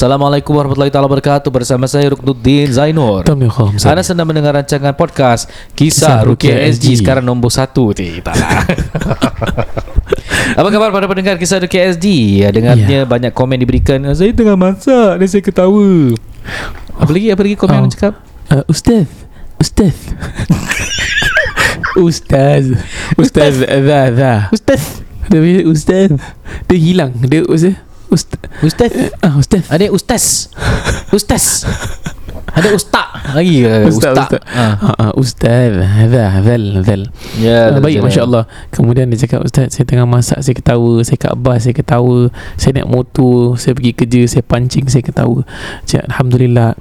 [0.00, 3.20] Assalamualaikum warahmatullahi taala wabarakatuh bersama saya Ruknuddin Zainur.
[3.84, 7.04] Anda sedang mendengar rancangan podcast Kisah Kisah Rukia Rukia SG SG.
[7.04, 8.32] sekarang nombor satu lah.
[10.56, 12.40] Apa khabar para pendengar Kisah Rukia SG?
[12.40, 13.04] Ya, dengarnya Ya.
[13.04, 14.00] banyak komen diberikan.
[14.16, 16.16] Saya tengah masak dan saya ketawa.
[16.96, 17.28] Apa lagi?
[17.28, 17.84] Apa lagi komen Oh.
[17.84, 18.24] yang cakap?
[18.48, 19.04] Uh, Ustaz.
[19.60, 20.16] Ustaz.
[22.08, 22.72] Ustaz.
[23.20, 23.52] Ustaz.
[23.68, 24.40] Dah, dah.
[24.48, 25.04] Ustaz.
[25.28, 26.08] Dia Ustaz.
[26.72, 27.12] Dia hilang.
[27.20, 27.89] Dia Ustaz.
[28.10, 28.40] Ustaz.
[28.62, 28.90] Ustaz.
[29.22, 29.64] Ah, Ustaz.
[29.70, 30.24] Ada ustaz.
[31.14, 31.44] Ustaz.
[32.50, 33.86] Ada ustaz lagi ke?
[33.86, 34.10] Ustaz.
[34.10, 34.26] Ustaz.
[34.26, 34.42] Ustaz.
[34.50, 34.66] Ha.
[34.98, 35.70] Ah, Ustaz.
[37.38, 38.04] Ya, baik, jalan.
[38.10, 38.44] Masya Allah
[38.74, 42.18] Kemudian dia cakap Ustaz saya tengah masak Saya ketawa Saya kat bas Saya ketawa
[42.58, 45.46] Saya naik motor Saya pergi kerja Saya pancing Saya ketawa
[45.86, 46.74] Cik, Alhamdulillah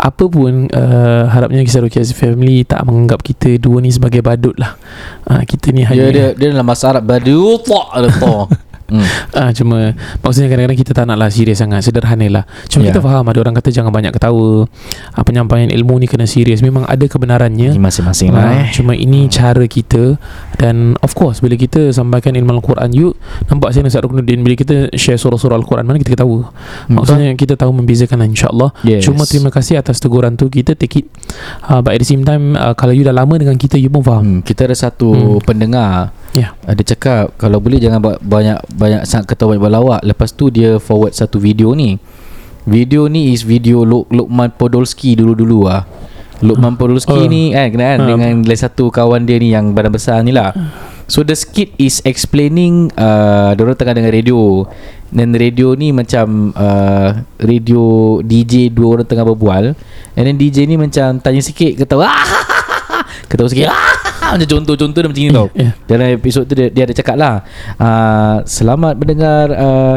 [0.00, 4.74] Apa pun uh, Harapnya kisah Rukiah Family Tak menganggap kita Dua ni sebagai badut lah
[5.30, 8.46] uh, Kita ni Ya, hanya dia dia dalam bahasa Arab badu tak ada tak.
[8.88, 9.04] Hmm.
[9.32, 12.44] Ah cuma maksudnya kadang-kadang kita tak naklah serius sangat sederhana lah.
[12.66, 12.90] Cuma Ya.
[12.90, 12.94] yeah.
[12.94, 14.66] kita faham ada orang kata jangan banyak ketawa.
[15.10, 16.60] Ah, penyampaian ilmu ni kena serius.
[16.60, 17.70] Memang ada kebenarannya.
[17.70, 18.68] Ini masing-masing lah Ah, eh.
[18.72, 20.18] Cuma ini cara kita
[20.56, 23.14] dan of course bila kita sampaikan ilmu Al-Quran you
[23.46, 26.50] nampak saya Ustaz Ruknuddin bila kita share surah-surah Al-Quran mana kita ketawa.
[26.86, 28.70] Hmm, Maksudnya kita tahu membezakan insya-Allah.
[28.82, 29.04] Yes.
[29.04, 31.06] Cuma terima kasih atas teguran tu kita take it.
[31.62, 34.00] Uh, but at the same time uh, kalau you dah lama dengan kita you pun
[34.00, 34.22] faham.
[34.22, 35.40] Hmm, kita ada satu Hmm.
[35.42, 36.56] pendengar Ya.
[36.64, 40.00] ada cakap kalau boleh jangan ba- banyak banyak sangat ketawa banyak berlawak.
[40.00, 42.00] Lepas tu dia forward satu video ni.
[42.62, 45.84] Video ni is video Luk, Lukman Podolski dulu-dulu ah.
[46.40, 47.26] Lukman Podolski Oh.
[47.26, 48.06] ni kan kena kan Ah.
[48.08, 50.54] dengan lagi satu kawan dia ni yang badan besar ni lah.
[51.04, 54.64] So the skit is explaining uh, Diorang tengah dengar radio
[55.10, 57.82] Dan radio ni macam uh, Radio
[58.22, 59.76] DJ Dua orang tengah berbual
[60.14, 62.08] And then DJ ni macam Tanya sikit Ketawa
[63.28, 63.68] Ketawa sikit
[64.32, 65.48] Macam contoh-contoh dia macam ni tau.
[65.52, 65.70] Ya.
[65.84, 67.44] Dalam episod tu dia, dia ada cakap lah
[67.76, 69.96] uh, Selamat mendengar uh,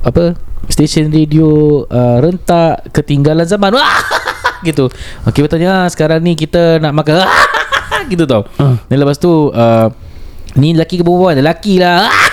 [0.00, 0.32] Apa
[0.72, 3.74] Stesen radio uh, Rentak Ketinggalan zaman.
[3.76, 4.00] Wah!
[4.64, 4.88] Gitu.
[5.28, 7.28] Okay bertanya Sekarang ni kita nak makan.
[8.12, 8.48] Gitu tau.
[8.56, 8.80] Ah.
[8.88, 9.88] Dan lepas tu uh,
[10.56, 11.36] Ni lelaki ke perempuan?
[11.36, 12.08] Lelaki lah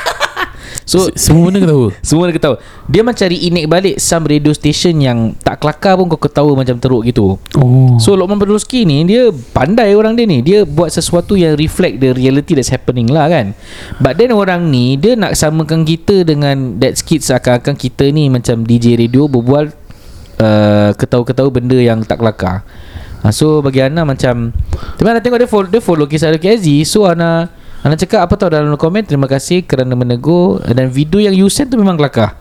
[0.92, 1.88] So Se- semua benda ketawa.
[2.08, 2.56] semua dia ketawa.
[2.92, 7.08] Dia macam reenact balik Some radio station yang Tak kelakar pun kau ketawa macam teruk
[7.08, 7.40] gitu.
[7.56, 7.96] Oh.
[7.96, 10.44] So Lokman Podolski ni Dia pandai orang dia ni.
[10.44, 13.56] Dia buat sesuatu yang reflect The reality that's happening lah kan?
[14.04, 18.68] But then orang ni Dia nak samakan kita dengan That skit seakan-akan kita ni Macam
[18.68, 19.72] DJ radio Berbual
[20.44, 22.68] uh, Ketawa-ketawa benda yang tak kelakar.
[23.24, 24.52] Uh, So bagi Ana macam
[25.00, 26.92] Tapi Ana tengok dia follow, dia follow kisah Ruki Aziz.
[26.92, 31.34] So Ana Ana cakap apa tau dalam komen Terima kasih kerana menegur Dan video yang
[31.34, 32.38] you send tu memang kelakar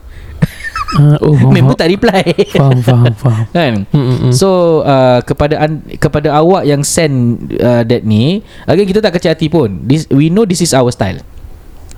[0.91, 2.19] Uh, oh, faham, Member tak reply
[2.51, 3.45] faham, faham, faham.
[3.55, 4.31] Kan hmm.
[4.35, 9.31] So uh, kepada an, kepada awak yang send uh, that ni, again kita tak kecil
[9.31, 9.87] hati pun.
[9.87, 11.23] This we know this is our style.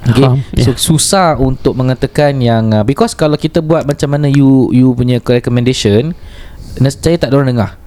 [0.05, 0.21] Okay.
[0.21, 0.77] Faham, So yeah.
[0.77, 6.13] susah untuk mengatakan yang uh, because kalau kita buat macam mana you you punya recommendation,
[6.77, 7.82] nescaya tak ada orang dengar.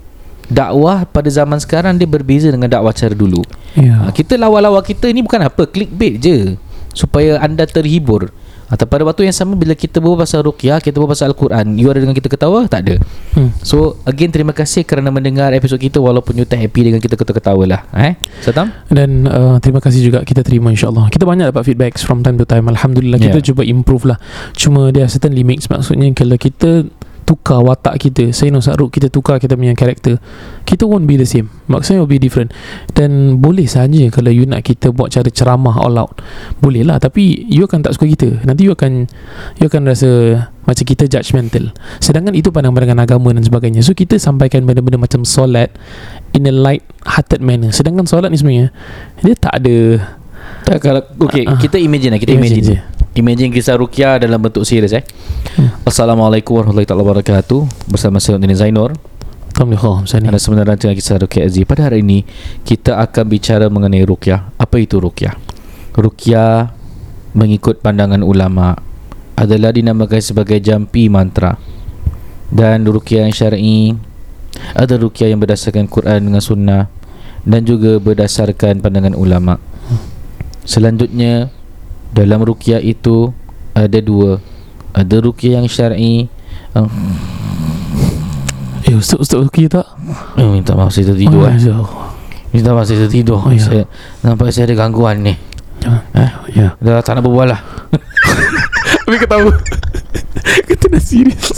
[0.46, 3.42] Dakwah pada zaman sekarang dia berbeza dengan dakwah cara dulu.
[3.74, 4.06] Ya.
[4.06, 6.54] Ha, kita lawa-lawa kita ni bukan apa clickbait je
[6.94, 8.30] supaya anda terhibur.
[8.66, 11.86] Atau pada waktu yang sama bila kita berbual pasal ruqyah, kita berbual pasal Al-Quran, you
[11.86, 12.66] ada dengan kita ketawa?
[12.66, 12.98] Tak ada.
[13.38, 13.54] Hmm.
[13.62, 17.62] So again terima kasih kerana mendengar episod kita walaupun you tak happy dengan kita ketawa
[17.62, 17.86] lah.
[17.94, 18.18] Eh?
[18.42, 18.74] Satam?
[18.90, 22.46] Dan uh, terima kasih juga kita terima insyaAllah Kita banyak dapat feedbacks from time to
[22.46, 23.32] time Alhamdulillah Yeah.
[23.32, 24.18] kita cuba improve lah
[24.52, 26.84] Cuma are certain limits Maksudnya kalau kita
[27.26, 30.22] tukar watak kita Saya Nur Saruk kita tukar kita punya karakter
[30.62, 32.54] Kita won't be the same Maksudnya will be different
[32.94, 36.22] Dan boleh saja kalau you nak kita buat cara ceramah all out
[36.62, 39.10] Boleh lah Tapi you akan tak suka kita Nanti you akan
[39.58, 40.10] You akan rasa
[40.62, 45.74] Macam kita judgmental Sedangkan itu pandangan-pandangan agama dan sebagainya So kita sampaikan benda-benda macam solat
[46.30, 48.70] In a light hearted manner Sedangkan solat ni sebenarnya
[49.26, 49.76] Dia tak ada
[50.62, 51.58] Tak, kalau okay, ah.
[51.58, 52.78] kita imagine lah, kita Imagine imagine.
[52.78, 52.95] je.
[53.16, 55.00] Imagine kisah ruqyah dalam bentuk serius eh.
[55.56, 55.72] Hmm.
[55.88, 57.88] Assalamualaikum warahmatullahi wabarakatuh.
[57.88, 58.92] Bersama saya Nurdin Zainur.
[59.56, 62.28] Alhamdulillah Sani Anda sebenarnya rancangan kisah Ruqyah Aziz Pada hari ini
[62.60, 65.32] Kita akan bicara mengenai Ruqyah Apa itu Ruqyah?
[65.96, 66.76] Ruqyah
[67.32, 68.76] Mengikut pandangan ulama
[69.32, 71.56] adalah dinamakan sebagai jampi mantra
[72.48, 73.92] dan ruqyah yang syar'i
[74.72, 76.88] ada ruqyah yang berdasarkan Quran dengan sunnah
[77.44, 79.60] dan juga berdasarkan pandangan ulama.
[80.64, 81.52] Selanjutnya
[82.16, 83.30] dalam ruqyah itu
[83.76, 84.40] ada dua.
[84.96, 86.32] Ada ruqyah yang syar'i.
[86.72, 86.88] Uh,
[88.86, 89.82] Eh Ustaz Ustaz okey tak?
[90.38, 91.42] eh, minta maaf saya tertidur.
[91.42, 91.58] oh, eh.
[91.58, 91.74] ya.
[92.54, 93.42] Minta maaf saya tertidur.
[93.42, 93.58] Oh, ya.
[93.58, 93.82] Saya
[94.22, 95.34] nampak saya ada gangguan ni.
[95.82, 96.02] Jangan.
[96.14, 96.30] Eh?
[96.54, 96.68] Ya.
[96.78, 97.60] Dah tak nak berbual lah.
[99.06, 99.50] Habis ketawa
[100.70, 101.50] Kata nak serius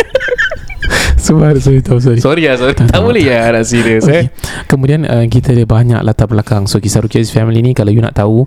[1.19, 2.21] Sorry, sorry, tahu, sorry.
[2.23, 2.79] Sorry lah, sorry.
[2.79, 4.31] Tak boleh ya nak serius Okay.
[4.71, 8.15] Kemudian uh, kita ada banyak latar belakang So kisah Rukia's family ni Kalau you nak
[8.15, 8.47] tahu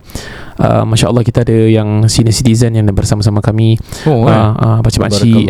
[0.57, 3.75] uh, Masya Allah kita ada yang senior citizen Yang bersama-sama kami
[4.07, 4.79] Oh, uh, eh.
[4.79, 4.79] uh,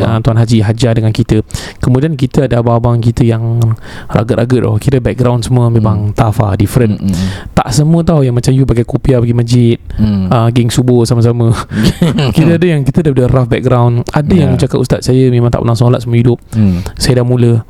[0.01, 1.45] uh, Tuan Haji Hajar dengan kita
[1.78, 3.62] Kemudian kita ada abang-abang kita yang
[4.10, 4.75] Ragat-ragat oh.
[4.81, 8.66] Kira background semua memang tough lah Different Mm, mm, Tak semua tau Yang macam you
[8.68, 10.25] pakai kopiah pergi masjid mm.
[10.28, 11.54] uh, Geng subuh sama-sama
[12.36, 14.68] Kita ada yang Kita ada rough background Ada yang Ya.
[14.68, 16.36] cakap Ustaz saya memang tak pernah solat semua hidup
[16.71, 16.81] Mm.
[16.95, 17.68] Saya dah mula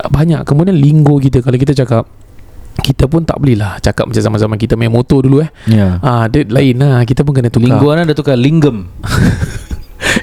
[0.00, 2.08] Banyak Kemudian linggo kita Kalau kita cakap
[2.80, 6.00] kita pun tak boleh lah Cakap macam zaman-zaman kita main motor dulu eh Ya.
[6.00, 8.88] Ah, Dia lain lah Kita pun kena tukar Lingguan dah tukar linggem.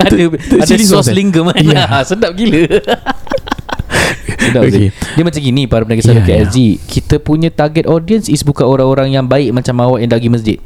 [0.04, 1.16] ada ada sos sauce, eh?
[1.16, 1.62] linggem kan.
[1.62, 1.88] Yeah.
[2.10, 2.66] Sedap gila.
[4.44, 4.90] Sedap Okay.
[4.92, 6.48] Dia macam gini para pendengar Ya, yeah.
[6.48, 6.58] KSG.
[6.88, 10.58] Kita punya target audience is bukan orang-orang yang baik macam awak yang dagi masjid.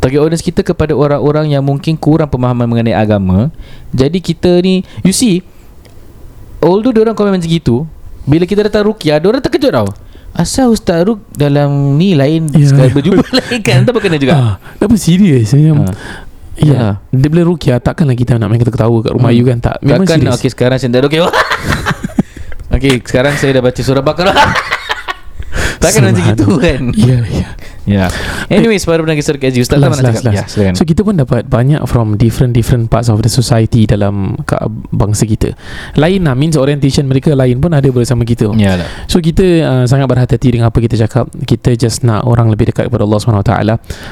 [0.00, 3.52] Target audience kita kepada orang-orang yang mungkin kurang pemahaman mengenai agama.
[3.92, 5.40] Jadi kita ni you see
[6.64, 7.84] although dia orang komen macam gitu,
[8.24, 9.88] bila kita datang rukyah, dia orang terkejut tau.
[10.34, 12.66] Asal Ustaz Ruk dalam ni lain yeah.
[12.66, 12.90] ya.
[12.90, 13.86] berjumpa lain kan?
[13.86, 14.34] Tak kena juga.
[14.34, 15.86] Ah, Apa serius Saya ha.
[16.58, 19.38] Ya Dia bila rukiah Takkanlah kita nak main ketawa kat rumah Hmm.
[19.38, 19.62] you kan?
[19.62, 21.22] Tak Memang Takkan serius Okey sekarang saya dah Okey.
[22.74, 24.34] Okey sekarang saya dah baca surah Baqarah.
[25.86, 26.82] Takkan macam gitu kan?
[26.98, 27.53] Ya ya
[27.84, 28.08] Ya
[28.48, 30.48] Anyways Para pendengar kisah KSG Ustaz Last, last, cakap last.
[30.56, 34.68] Silakan So kita pun dapat banyak from different different parts of the society dalam ka-
[34.88, 35.52] bangsa kita.
[36.00, 38.48] Lain lah means orientation mereka lain pun ada bersama kita.
[38.56, 41.28] Ya lah So kita uh, sangat berhati-hati dengan apa kita cakap.
[41.44, 43.52] Kita just nak orang lebih dekat kepada Allah SWT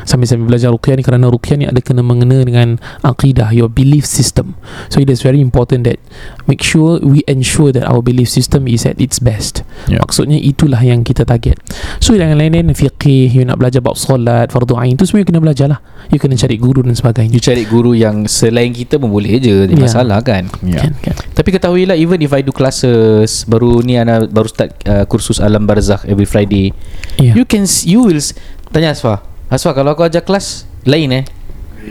[0.05, 4.55] sambil-sambil belajar ruqyah ni kerana ruqyah ni ada kena mengena dengan akidah, your belief system.
[4.93, 5.97] So it is very important that
[6.45, 9.65] make sure we ensure that our belief system is at its best.
[9.89, 10.03] Ya.
[10.03, 11.57] Maksudnya itulah yang kita target.
[12.03, 15.38] So yang lain-lain fiqih, you nak belajar bab solat, fardu ain tu semua you kena
[15.38, 15.79] belajar lah.
[16.09, 17.31] You kena cari guru dan sebagainya.
[17.31, 19.81] You cari guru yang Selain kita pun boleh je Jadi Ya.
[19.81, 21.14] masalah kan Ya Kan, kan.
[21.32, 25.62] Tapi ketahuilah Even if I do classes Baru ni Ana baru start uh, Kursus Alam
[25.62, 26.75] Barzakh Every Friday
[27.17, 27.32] Yeah.
[27.32, 28.35] You can s- You will s-
[28.69, 31.25] Tanya Asfa Asfa kalau aku ajar kelas Lain eh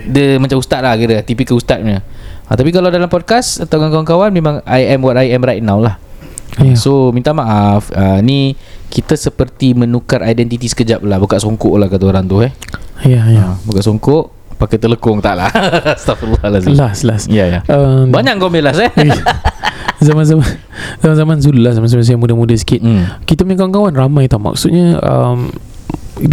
[0.05, 2.03] Dia macam ustaz lah kira Typical ustaz punya
[2.45, 5.61] ha, Tapi kalau dalam podcast Atau dengan kawan-kawan Memang I am what I am right
[5.61, 5.95] now lah
[6.59, 6.75] Yeah.
[6.75, 8.59] So minta maaf uh, Ni
[8.91, 11.15] Kita seperti menukar identiti sekejap lah.
[11.15, 12.51] Buka songkok lah kata orang tu eh.
[13.07, 13.55] Ya, ya.
[13.55, 15.49] ha, Buka songkok Pakai telekung tak lah.
[15.97, 17.25] Astaghfirullahaladzim Last, last.
[17.31, 17.59] Ya ya.
[17.71, 18.91] Um, Banyak kau belas eh.
[20.05, 20.43] Zaman-zaman
[20.99, 22.83] Zaman-zaman Zul lah Zaman-zaman saya muda-muda sikit.
[22.83, 23.21] Hmm.
[23.25, 24.41] Kita punya kawan-kawan ramai tau.
[24.41, 25.49] Maksudnya um,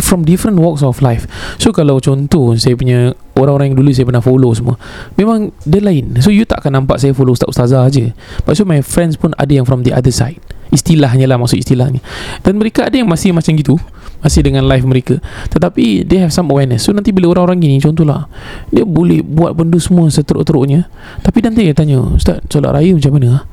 [0.04, 1.24] From different walks of life.
[1.56, 4.76] So kalau contoh Saya punya Orang-orang yang dulu Saya pernah follow semua
[5.16, 6.20] Memang dia lain.
[6.20, 8.12] So you tak akan nampak Saya follow Ustaz-Ustazah je
[8.44, 10.40] But so my friends pun Ada yang from the other side.
[10.68, 12.04] Istilahnya lah Maksud istilahnya.
[12.44, 13.80] Dan mereka ada yang masih macam gitu
[14.20, 15.16] Masih dengan life mereka.
[15.48, 16.84] Tetapi They have some awareness.
[16.84, 18.28] So nanti bila orang-orang gini Contohlah
[18.68, 20.88] Dia boleh buat benda semua Seteruk-teruknya.
[21.24, 23.48] Tapi nanti dia tanya Ustaz Solat raya macam mana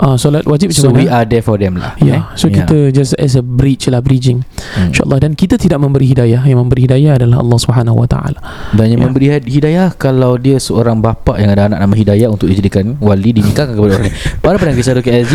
[0.00, 2.22] Ah, Solat wajib So we are there for them lah Ya, eh?
[2.32, 4.48] so kita just as a bridge lah bridging.
[4.72, 4.88] Hmm.
[4.88, 6.40] InsyaAllah dan kita tidak memberi hidayah.
[6.40, 8.40] Yang memberi hidayah adalah Allah Subhanahu Wa Taala.
[8.72, 9.04] Dan yang Ya.
[9.04, 13.34] memberi hid- hidayah Kalau dia seorang bapa Yang ada anak nama hidayah Untuk dijadikan wali
[13.34, 14.08] Dinikahkan kepada orang
[14.42, 15.12] Para pendengar kisah Dr.
[15.18, 15.32] LG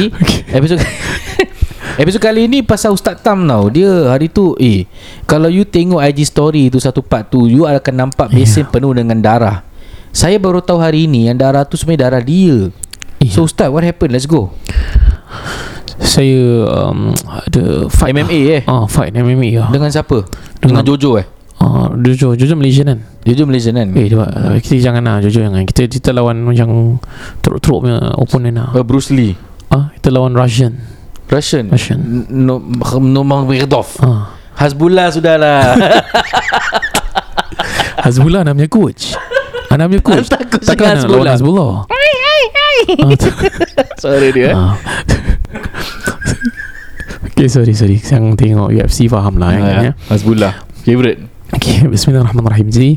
[0.49, 0.79] Episod
[2.01, 4.89] Episod kali ni Pasal Ustaz Tam tau Dia hari tu Eh
[5.23, 8.71] Kalau you tengok IG story tu Satu part tu You akan nampak Besin Ya.
[8.71, 9.61] penuh dengan darah
[10.09, 12.71] Saya baru tahu hari ni Yang darah tu sebenarnya darah dia
[13.21, 13.29] Ya.
[13.31, 14.49] So Ustaz what happened Let's go
[15.97, 19.63] Saya um, ada fight MMA eh Ah, fight MMA ya.
[19.69, 20.25] Dengan siapa?
[20.59, 22.99] Dengan, Dengan- Jojo eh Ah, Jojo, Jojo Malaysian kan.
[23.23, 24.21] Jojo Malaysian kan Eh, dia,
[24.59, 25.63] kita jangan lah Jojo jangan.
[25.63, 26.99] Kita kita lawan yang
[27.39, 28.67] teruk-teruk punya opponent lah.
[28.75, 29.33] uh, Bruce Lee
[29.71, 30.75] Ah, kita lawan Russian.
[31.25, 31.97] Russian Russian.
[31.97, 32.59] N- No
[32.99, 35.73] Nomagvedov Ah, Hasbullah sudahlah
[37.97, 39.15] Hazbullah namanya coach.
[39.75, 40.25] Ah, namanya coach.
[40.25, 41.71] Takut Takkan sangat nak lawan Hasbullah.
[41.83, 43.03] Hazbullah.
[43.03, 43.37] Ah, tu-
[44.01, 44.73] Suara dia eh Ah.
[47.27, 49.75] Okay sorry sorry Yang tengok UFC faham lah Ah, ya.
[49.81, 49.91] ya.
[50.07, 51.19] Hasbullah Favorite
[51.51, 52.91] Okay, Bismillahirrahmanirrahim Jadi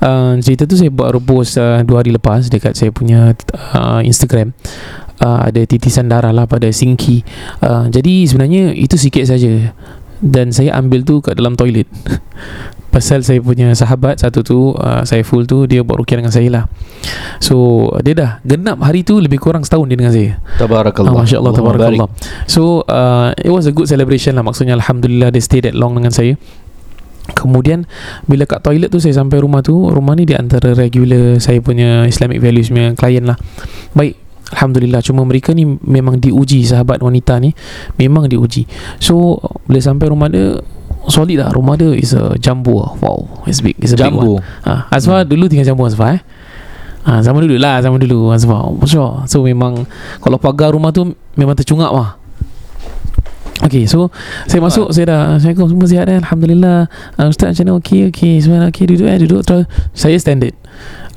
[0.00, 3.32] uh, Cerita tu saya baru post uh, Dua hari lepas Dekat saya punya
[3.74, 4.52] uh, Instagram
[5.18, 7.20] uh, Ada titisan darah lah Pada Sinki
[7.60, 9.74] uh, Jadi sebenarnya Itu sikit saja
[10.16, 11.86] Dan saya ambil tu Kat dalam toilet
[12.88, 16.64] Pasal saya punya sahabat Satu tu uh, Saiful tu Dia buat rukiah dengan saya lah.
[17.38, 20.40] So Dia dah Genap hari tu Lebih kurang setahun dia dengan saya.
[20.56, 21.12] Tabarakallah.
[21.12, 22.08] Ah, Masya Allah Tabarakallah.
[22.48, 24.44] So uh, It was a good celebration lah.
[24.44, 26.40] Maksudnya Alhamdulillah Dia stay that long dengan saya.
[27.36, 27.84] Kemudian
[28.24, 32.08] Bila kat toilet tu Saya sampai rumah tu Rumah ni di antara regular Saya punya
[32.08, 33.36] Islamic values punya Klien lah.
[33.92, 34.16] Baik
[34.56, 35.04] Alhamdulillah.
[35.04, 37.52] Cuma mereka ni Memang diuji Sahabat wanita ni
[38.00, 38.64] Memang diuji.
[38.96, 39.36] So
[39.68, 40.56] Bila sampai rumah dia
[41.08, 41.50] Solid lah.
[41.50, 42.90] Rumah dia is a jumbo lah.
[43.00, 44.38] Wow It's big It's a big Jumbo.
[44.38, 44.44] one.
[44.68, 45.28] Ha, Azfar hmm.
[45.32, 46.20] dulu tinggal jumbo Azfar eh?
[47.08, 49.88] Ha, Zaman dulu lah Zaman dulu Azfar Masya So memang
[50.20, 52.20] Kalau pagar rumah tu Memang tercungap lah.
[53.64, 54.12] Okay so
[54.46, 56.18] Saya masuk Saya dah Assalamualaikum semua sihat eh?
[56.20, 56.78] Alhamdulillah.
[57.16, 57.72] Uh, Ustaz macam mana?
[57.80, 58.34] Okay okay.
[58.44, 59.18] Semua okay duduk eh?
[59.24, 59.64] Duduk terus
[59.96, 60.52] Saya standard.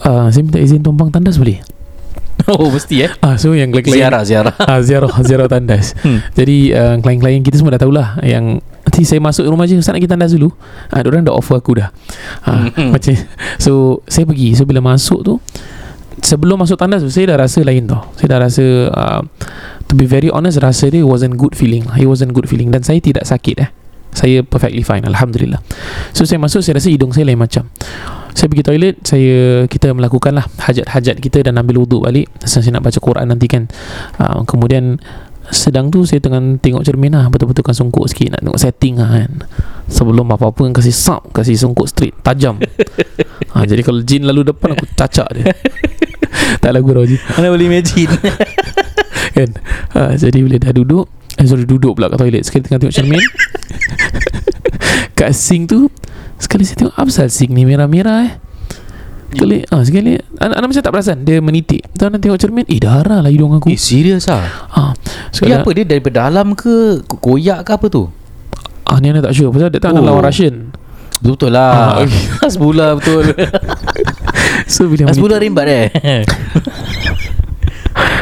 [0.01, 1.59] Uh, Saya minta izin tumpang tandas boleh
[2.51, 3.11] Oh mesti eh.
[3.19, 4.53] Ah so yang klien-klien Ziarah ziarah.
[4.57, 5.93] ah, ziarah ziarah tandas.
[6.01, 6.23] Hmm.
[6.33, 10.01] Jadi uh, klien-klien kita semua dah tahulah yang nanti saya masuk rumah je Ustaz nak
[10.01, 10.49] kita tandas dulu.
[10.89, 11.89] Ah orang dah offer aku dah.
[12.43, 12.91] Ah Hmm.
[12.91, 13.13] macam
[13.57, 14.55] so saya pergi.
[14.55, 15.33] So bila masuk tu
[16.21, 18.05] sebelum masuk tandas tu saya dah rasa lain tau.
[18.17, 19.21] Saya dah rasa uh,
[19.85, 21.85] to be very honest rasa dia wasn't good feeling.
[21.95, 23.69] It wasn't good feeling dan saya tidak sakit eh.
[24.11, 25.63] Saya perfectly fine Alhamdulillah.
[26.11, 27.71] So saya masuk Saya rasa hidung saya lain macam.
[28.31, 32.27] Saya pergi toilet Saya Kita melakukan lah Hajat-hajat kita Dan ambil wuduk balik.
[32.43, 33.67] Saya, saya nak baca Quran nanti kan.
[34.19, 34.99] Uh, Kemudian
[35.51, 37.27] Sedang tu saya tengah tengok cermin lah.
[37.27, 39.31] Betul-betul kan sungkuk sikit Nak tengok setting lah kan.
[39.91, 42.59] Sebelum apa-apa kan Kasih sap Kasih sungkuk straight Tajam.
[43.51, 45.51] Ha, Jadi kalau jin lalu depan Aku cacak dia.
[46.63, 48.11] Tak lagu Roji Mana boleh imagine.
[49.37, 49.49] kan?
[49.95, 53.23] Ha, Jadi bila dah duduk Eh sorry duduk pula kat toilet Sekali tengah tengok cermin
[55.17, 55.89] Kat sink tu
[56.37, 58.33] Sekali saya tengok Apa sink ni merah-merah eh
[59.31, 62.77] Sekali ah, Sekali anak, anak macam tak perasan Dia menitik Tu anak tengok cermin Eh
[62.77, 64.45] darah lah hidung aku eh serius ah.
[64.69, 64.91] ah,
[65.29, 68.05] sekali, Dia apa dia daripada dalam ke ko- koyak ke apa tu?
[68.85, 70.13] ah, Ni anak tak sure Pasal dia tak nak Oh.
[70.13, 70.69] lawan Russian
[71.21, 71.69] Betul lah.
[71.69, 72.17] Ah, okay.
[72.41, 73.29] Hasbullah betul.
[74.73, 75.85] So bila Hasbullah menitik rimbat eh.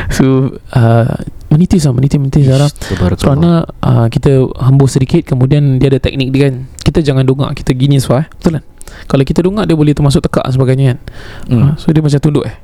[0.09, 1.15] So uh,
[1.49, 2.69] Menitis lah Menitis-menitis darah
[3.15, 7.53] So Ana uh, Kita hembus sedikit Kemudian dia ada teknik dia kan Kita jangan dongak
[7.55, 8.63] Kita gini sebab eh Betul kan
[9.05, 10.99] Kalau kita dongak Dia boleh termasuk tekak dan sebagainya kan
[11.45, 11.59] Hmm.
[11.59, 11.73] hmm.
[11.75, 12.55] So dia macam tunduk eh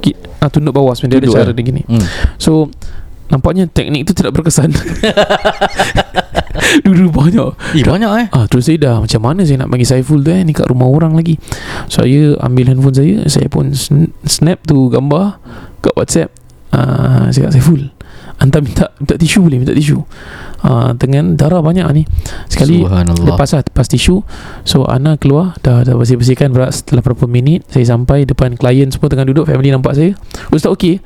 [0.00, 1.54] Ki- ah, Tunduk bawah sebenarnya Dia Tunduk, ada cara eh?
[1.54, 2.04] dia gini Hmm.
[2.36, 2.72] So
[3.26, 4.70] Nampaknya teknik tu tidak berkesan
[6.78, 8.26] Dulu banyak Eh banyak eh.
[8.30, 10.86] Ah, terus saya dah macam mana saya nak bagi Saiful tu eh ni kat rumah
[10.86, 11.36] orang lagi.
[11.86, 15.38] Saya ambil handphone saya, saya pun sn- snap tu gambar
[15.80, 16.30] kat WhatsApp.
[16.70, 17.90] Ah, saya kat Saiful.
[18.36, 20.00] Hantar minta minta tisu boleh minta tisu.
[20.60, 22.02] Ah, dengan darah banyak ni.
[22.52, 24.24] Sekali lepas lah lepas tisu
[24.64, 29.28] So Ana keluar Dah, dah bersih-bersihkan Setelah berapa minit Saya sampai depan klien semua tengah
[29.28, 30.16] duduk Family nampak saya
[30.48, 30.98] Ustaz okey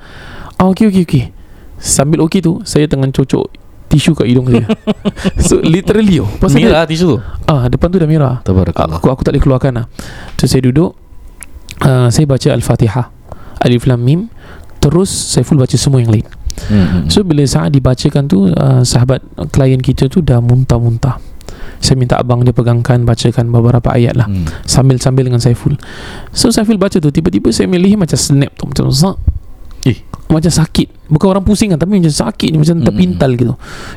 [0.56, 1.24] Ah okey okey okey
[1.76, 3.50] Sambil okey tu Saya tengah cocok
[3.90, 4.64] Tisu kat hidung saya
[5.50, 7.18] So literally oh Pasal dia- tisu.
[7.50, 8.38] Ah depan tu dah merah.
[8.46, 9.02] Tabarakallah.
[9.02, 9.86] Aku aku tak boleh keluarkan lah.
[10.38, 10.94] Terus saya duduk
[11.82, 13.10] uh, saya baca Al-Fatihah.
[13.66, 14.20] Alif Lam Mim.
[14.78, 16.24] Terus saya full baca semua yang lain.
[16.66, 17.06] Hmm.
[17.06, 21.16] So bila saat dibacakan tu uh, sahabat klien kita tu dah muntah-muntah.
[21.78, 24.44] Saya minta abang dia pegangkan bacakan beberapa ayat lah Hmm.
[24.62, 25.80] sambil-sambil dengan Saiful.
[26.30, 29.16] So Saiful baca tu tiba-tiba saya milih macam snap tu macam zak.
[29.80, 29.96] Eh.
[30.28, 32.86] Macam sakit Bukan orang pusing kan Tapi macam sakit Macam Mm-mm.
[32.86, 33.54] terpintal gitu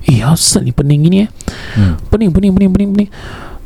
[0.08, 1.30] Eh asal ni pening gini eh
[1.76, 2.00] Hmm.
[2.08, 3.10] Pening pening pening pening pening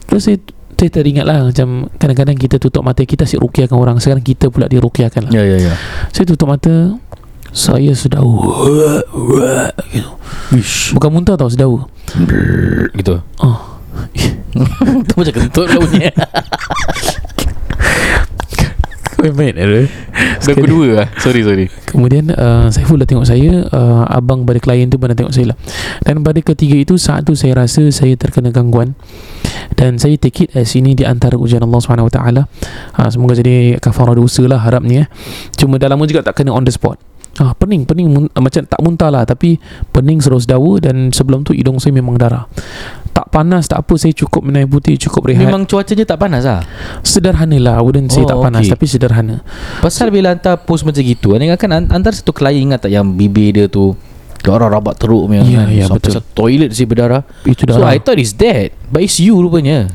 [0.04, 0.38] Terus saya
[0.74, 4.66] saya teringat lah Macam kadang-kadang kita tutup mata Kita asyik rukiahkan orang Sekarang kita pula
[4.66, 5.74] dirukiahkan lah Ya ya ya.
[6.10, 6.98] Saya tutup mata
[7.58, 10.14] Saya sedau gitu.
[10.54, 10.94] Wish.
[10.94, 11.90] Bukan muntah tau sedau
[12.94, 13.18] Gitu.
[13.46, 13.58] oh.
[15.10, 16.06] Tu macam kentut lah bunyi.
[19.18, 19.90] Main-main
[20.38, 21.10] Dah kedua lah.
[21.18, 21.66] Sorry sorry.
[21.90, 25.58] Kemudian uh, Saiful dah tengok saya uh, Abang pada klien tu pernah tengok saya lah
[26.06, 28.94] Dan pada ketiga itu Saat tu saya rasa Saya terkena gangguan
[29.74, 34.14] Dan saya take it as ini Di antara ujian Allah SWT uh, Semoga jadi kafarah
[34.14, 35.10] dosa lah harapnya
[35.58, 37.02] Cuma dah lama juga tak kena on the spot
[37.38, 41.41] Ah, pening, pening mun- ah, macam tak muntah lah tapi pening serus dawa dan sebelum
[41.41, 42.50] tu hidung saya memang darah.
[43.08, 45.41] Tak panas tak apa saya cukup minum air putih, cukup rehat.
[45.41, 46.62] Memang cuacanya tak panas lah.
[47.01, 48.74] sederhana lah, wouldn't say Oh, tak panas okay.
[48.74, 49.41] tapi sederhana.
[49.79, 53.06] Pasal bila hantar post macam gitu Ni kan an- antara satu klien ingat tak Yang
[53.15, 53.94] bibir dia tu
[54.38, 55.67] Darah rabat teruk punya Ya, kan?
[55.67, 56.13] ya, Sampai betul.
[56.15, 57.91] satu toilet si berdarah Itu So darah.
[57.91, 59.91] I thought it's dead But it's you rupanya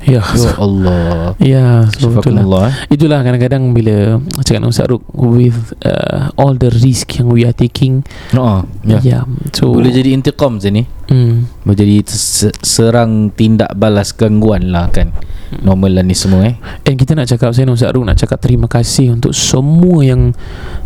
[0.00, 0.22] ya.
[0.22, 0.22] Ya
[0.56, 2.46] Allah Ya, so betul lah.
[2.46, 2.74] Syafakumullah eh.
[2.88, 3.96] Itulah kadang-kadang bila
[4.40, 8.06] cakap dengan Ustaz Ruk with uh, all the risk yang we are taking.
[8.32, 9.02] oh, ya.
[9.02, 9.22] Yeah.
[9.50, 14.88] So Boleh jadi intiqam je ni hmm, Boleh jadi se- serang tindak balas gangguan lah
[14.88, 15.10] kan
[15.46, 18.66] Normal lah ni semua eh And kita nak cakap Saya Ustaz Ruk nak cakap terima
[18.66, 20.34] kasih Untuk semua yang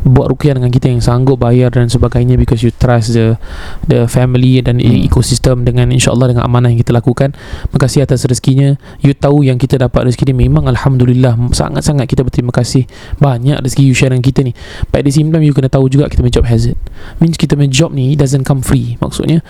[0.03, 3.41] Buat rukiah dengan kita Yang sanggup bayar dan sebagainya Because you trust the
[3.83, 5.01] The family Dan Hmm.
[5.01, 7.33] ekosistem Dengan insyaAllah dengan amanah yang kita lakukan
[7.75, 8.77] Makasih atas rezekinya.
[9.05, 10.47] You tahu yang kita dapat rezeki ni.
[10.49, 12.87] Memang Alhamdulillah Sangat-sangat kita berterima kasih.
[13.19, 14.53] Banyak rezeki you share dengan kita ni.
[14.91, 16.79] But at the same time You kena tahu juga Kita punya job hazard.
[17.19, 18.99] Means kita punya job ni doesn't come free.
[18.99, 19.41] Maksudnya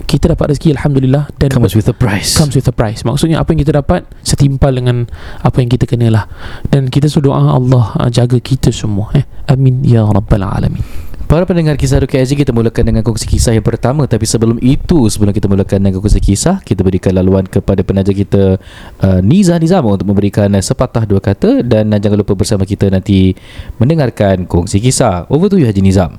[0.00, 2.38] kita dapat rezeki Alhamdulillah Dan Comes with a price.
[2.38, 3.04] comes with a price.
[3.04, 5.04] Maksudnya apa yang kita dapat Setimpal dengan
[5.44, 6.24] Apa yang kita kena lah
[6.64, 9.26] Dan kita suruh doa Allah uh, Jaga kita semua eh.
[9.50, 13.62] Amin Ya Rabbal Alamin Para pendengar kisah Ruki Aziz Kita mulakan dengan kongsi kisah yang
[13.62, 14.02] pertama.
[14.10, 18.58] Tapi sebelum itu Sebelum kita mulakan dengan kongsi kisah Kita berikan laluan kepada penaja kita
[18.98, 21.62] uh, Niza Nizam Untuk memberikan sepatah dua kata.
[21.62, 23.38] Dan jangan lupa bersama kita nanti
[23.78, 25.30] Mendengarkan kongsi kisah.
[25.30, 26.18] Over to you Haji Nizam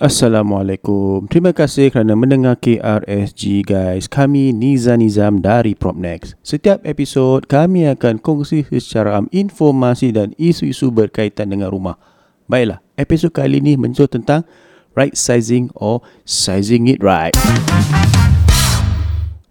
[0.00, 1.28] Assalamualaikum.
[1.28, 4.08] Terima kasih kerana mendengar KRSG guys.
[4.08, 6.40] Kami Niza Nizam dari Propnex.
[6.40, 12.00] Setiap episod kami akan kongsi secara am informasi dan isu-isu berkaitan dengan rumah.
[12.48, 14.48] Baiklah, episod kali ini mencuit tentang
[14.96, 17.36] right sizing or sizing it right.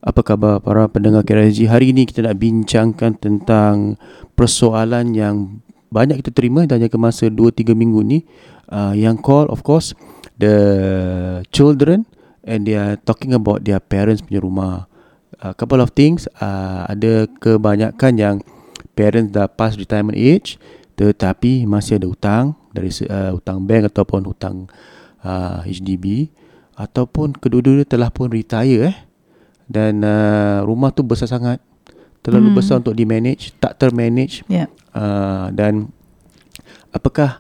[0.01, 1.69] Apa khabar para pendengar KRSG?
[1.69, 4.01] Hari ini kita nak bincangkan tentang
[4.33, 5.61] persoalan yang
[5.93, 8.25] banyak kita terima dan jangka masa 2-3 minggu ni
[8.73, 9.93] uh, yang call of course
[10.39, 10.55] the
[11.51, 12.07] children
[12.47, 14.87] and they are talking about their parents punya rumah.
[15.39, 18.35] A couple of things, uh, ada kebanyakan yang
[18.91, 20.59] parents dah past retirement age
[20.99, 24.67] tetapi masih ada hutang dari uh, hutang bank ataupun hutang
[25.23, 26.27] uh, HDB
[26.75, 28.97] ataupun kedua-dua telah pun retire eh
[29.71, 31.63] dan uh, rumah tu besar sangat
[32.19, 32.57] terlalu Hmm.
[32.59, 34.67] besar untuk di manage tak termanage Yeah.
[34.91, 35.87] uh, dan
[36.91, 37.39] apakah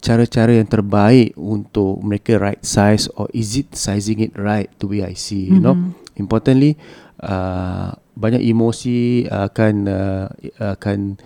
[0.00, 5.00] cara-cara yang terbaik untuk mereka right size or is it sizing it right the way
[5.00, 5.92] I see you know Mhm.
[6.18, 6.74] importantly
[7.18, 10.26] uh, banyak emosi akan uh,
[10.58, 11.20] akan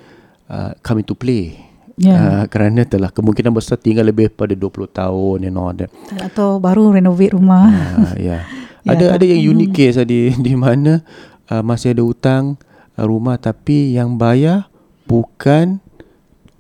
[0.47, 1.55] uh, come into play
[1.95, 2.19] Yeah.
[2.19, 6.91] uh, kerana telah kemungkinan besar tinggal lebih pada 20 tahun and all that Atau baru
[6.91, 7.71] renovate rumah.
[8.11, 8.43] uh, yeah.
[8.83, 11.07] Ya, ada ada yang tapi- unique case di di mana
[11.47, 12.59] uh, masih ada hutang
[12.99, 14.67] uh, rumah tapi yang bayar
[15.07, 15.79] bukan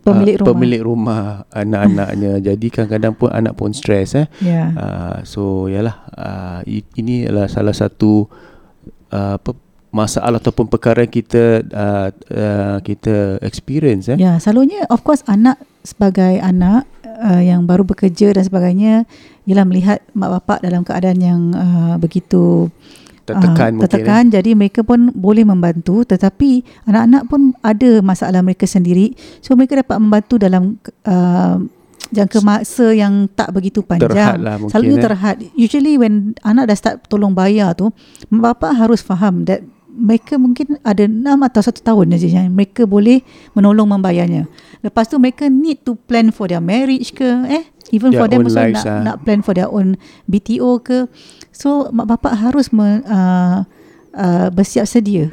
[0.05, 0.49] Pemilik uh, rumah.
[0.53, 4.69] pemilik rumah anak-anaknya jadi kadang-kadang pun anak pun stres eh Ya.
[4.77, 8.29] uh, so yalah uh, ini adalah salah satu
[9.11, 9.57] uh, apa
[9.88, 15.57] masalah ataupun perkara yang kita uh, uh, kita experience eh Ya, selalunya of course anak
[15.81, 19.07] sebagai anak uh, yang baru bekerja dan sebagainya
[19.47, 22.69] ialah melihat mak bapak dalam keadaan yang uh, begitu
[23.25, 24.23] tertekan mungkin tertekan.
[24.29, 29.17] Jadi mereka pun boleh membantu tetapi anak-anak pun ada masalah mereka sendiri.
[29.41, 30.77] So mereka dapat membantu dalam
[31.09, 31.57] uh,
[32.15, 34.13] jangka masa yang tak begitu panjang.
[34.13, 35.05] Terhad lah mungkin, selalunya eh.
[35.05, 35.37] terhad.
[35.57, 37.91] Usually when anak dah start tolong bayar tu
[38.31, 42.83] mak bapak harus faham that mereka mungkin ada 6 atau 1 tahun saja yang mereka
[42.85, 43.23] boleh
[43.55, 44.51] menolong membayarnya.
[44.83, 47.65] Lepas tu mereka need to plan for their marriage ke eh?
[47.95, 49.01] Even Their for them also nak, ah.
[49.07, 49.95] nak plan for their own
[50.27, 51.07] BTO ke.
[51.55, 53.63] So mak bapak harus me, uh,
[54.19, 55.31] uh, bersiap sedia.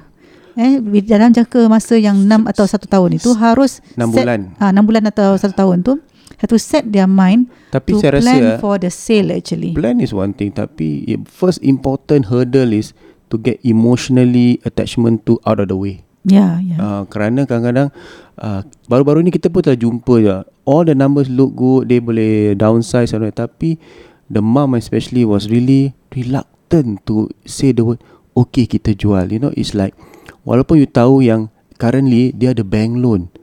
[0.59, 4.39] Eh dalam jangka masa yang 6 atau 1 tahun itu harus Enam set, bulan.
[4.61, 5.93] ah 6 bulan atau 1 tahun tu
[6.41, 9.71] have to set their mind tapi to saya rasa plan ah, for the sale actually.
[9.71, 12.91] Plan is one thing tapi first important hurdle is
[13.31, 16.03] to get emotionally attachment to out of the way.
[16.21, 17.89] ya ya Uh, kerana kadang-kadang
[18.37, 20.35] uh, baru-baru ni kita pun telah jumpa je.
[20.69, 23.81] All the numbers look good dia boleh downsize and all tapi
[24.29, 27.97] the mom especially was really reluctant to say the word
[28.37, 29.25] okay kita jual.
[29.33, 29.97] You know it's like
[30.45, 31.49] walaupun you tahu yang
[31.81, 33.33] currently dia ada bank loan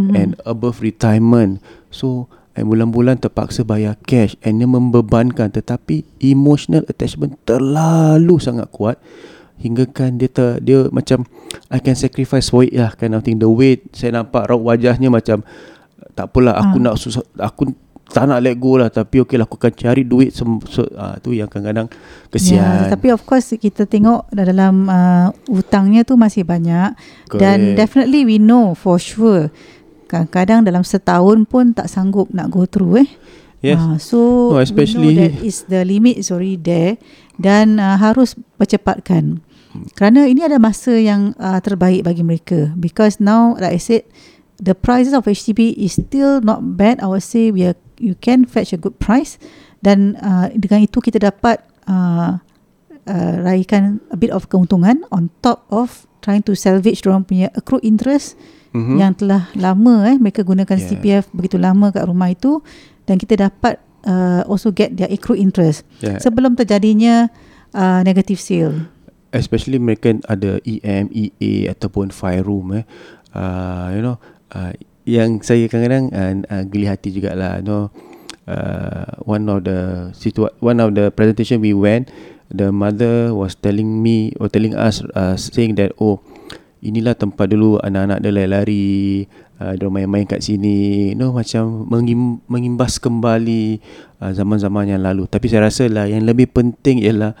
[0.00, 0.16] Mhm.
[0.16, 1.60] and above retirement.
[1.92, 5.48] So and bulan-bulan terpaksa bayar cash and dia membebankan.
[5.48, 9.00] Tetapi emotional attachment terlalu sangat kuat.
[9.62, 11.22] Hingga kan dia ter, dia macam
[11.70, 13.38] I can sacrifice for it lah kind of thing.
[13.38, 15.46] The way saya nampak raut wajahnya macam
[16.12, 16.82] tak apalah aku Ah.
[16.90, 17.70] nak susah aku
[18.12, 18.90] tak nak let go lah.
[18.90, 21.88] Tapi okey lah aku akan cari duit sem, se, ah, tu yang kadang-kadang
[22.28, 22.60] kesian.
[22.60, 26.92] Ya, tapi of course kita tengok dalam uh, hutangnya tu masih banyak.
[27.32, 27.78] Dan Correct.
[27.78, 29.48] definitely we know for sure
[30.12, 33.08] kadang-kadang dalam setahun pun tak sanggup nak go through eh.
[33.64, 34.18] yes No, so
[34.60, 37.00] especially- we know that is the limit is already there
[37.40, 39.40] dan uh, harus percepatkan.
[39.96, 44.04] Kerana ini ada masa yang uh, terbaik bagi mereka because now like I said
[44.60, 47.00] the prices of HDB is still not bad.
[47.00, 49.40] I would say we are, you can fetch a good price
[49.80, 52.36] dan uh, dengan itu kita dapat uh,
[53.08, 57.82] uh, raikan a bit of keuntungan on top of trying to salvage orang punya accrued
[57.82, 58.36] interest
[58.72, 58.96] Mhm.
[58.96, 60.88] yang telah lama eh mereka gunakan Yeah.
[60.88, 62.64] CPF begitu lama kat rumah itu
[63.04, 63.76] dan kita dapat
[64.08, 66.16] uh, also get their accrued interest yeah.
[66.18, 67.28] sebelum terjadinya
[67.72, 68.88] uh, negative sale.
[69.32, 72.84] especially mereka ada EM, EA ataupun five room eh.
[73.32, 74.20] Uh, you know,
[74.52, 74.76] uh,
[75.08, 77.88] yang saya kadang-kadang uh, uh, geli hati jugalah you know
[78.44, 82.12] uh, one of the situa- one of the presentation we went
[82.52, 86.20] the mother was telling me or telling us uh, saying that oh
[86.82, 89.24] inilah tempat dulu anak-anak dia lari-lari
[89.62, 93.78] uh, dia main-main kat sini you know macam mengim, mengimbas kembali
[94.18, 97.38] uh, zaman-zaman yang lalu tapi saya rasa lah yang lebih penting ialah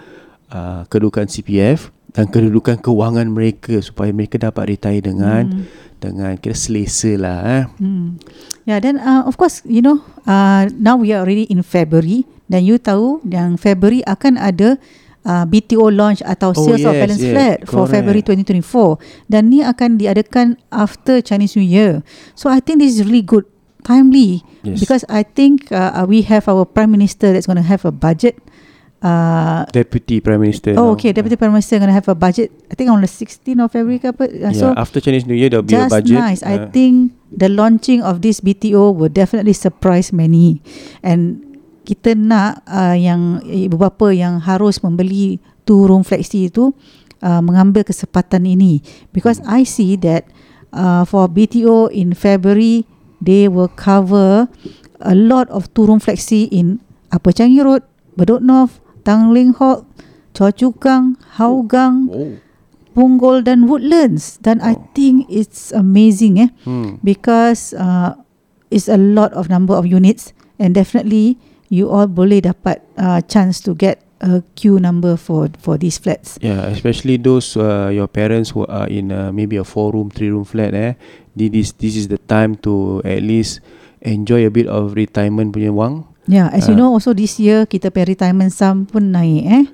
[0.54, 5.64] uh, kedudukan CPF dan kedudukan kewangan mereka supaya mereka dapat retire dengan Hmm.
[6.02, 7.64] dengan kira selesa lah eh.
[7.78, 8.18] Hmm.
[8.66, 12.66] Yeah, then uh, of course, you know, uh, now we are already in February dan
[12.66, 14.78] you tahu yang February akan ada
[15.24, 17.92] uh, BTO launch atau Oh, sales of yes, balance yes, flat for correct.
[17.94, 22.02] February 2024 dan ni akan diadakan after Chinese New Year.
[22.34, 23.46] So I think this is really good
[23.82, 24.78] timely Yes.
[24.78, 28.38] because I think uh, we have our prime minister that's going to have a budget
[29.02, 30.94] uh, Deputy Prime Minister Oh, now.
[30.94, 31.10] okay.
[31.10, 32.54] Deputy Prime Minister going to have a budget.
[32.70, 34.30] I think on the 16th of February ke apa.
[34.30, 36.14] Uh, Yeah, so after Chinese New Year there'll be a just budget.
[36.14, 36.42] nice.
[36.42, 40.62] I Uh, think the launching of this BTO will definitely surprise many.
[41.02, 41.42] And
[41.82, 46.74] kita nak uh, yang ibu bapa yang harus membeli two room flexi itu
[47.22, 48.82] uh, mengambil kesempatan ini.
[49.10, 50.26] Because I see that
[50.74, 52.86] uh, for BTO in February
[53.22, 54.50] they will cover
[55.02, 57.82] a lot of two room flexi in Upper Changi Road,
[58.18, 59.84] Bedok North, Tanglin Halt,
[60.32, 62.34] Choa Chu Kang, Hougang, oh.
[62.92, 64.40] Punggol dan Woodlands.
[64.40, 66.50] Dan I think it's amazing eh?
[66.64, 67.00] Hmm.
[67.04, 68.16] because uh,
[68.72, 71.36] it's a lot of number of units and definitely
[71.72, 76.36] you all boleh dapat uh, chance to get a queue number for for these flats.
[76.44, 80.28] Yeah, especially those uh, your parents who are in uh, maybe a four room, three
[80.28, 80.76] room flat.
[80.76, 80.94] Eh,
[81.32, 83.64] this this is the time to at least
[84.04, 86.04] enjoy a bit of retirement punya wang.
[86.28, 89.42] Yeah, as uh, you know, also this year kita pay retirement sum pun naik.
[89.48, 89.64] Eh,